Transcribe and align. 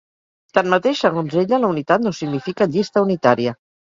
Tanmateix, 0.57 0.95
segons 1.03 1.35
ella 1.41 1.59
la 1.65 1.69
unitat 1.73 2.05
no 2.05 2.13
significa 2.21 2.67
llista 2.77 3.05
unitària. 3.09 3.55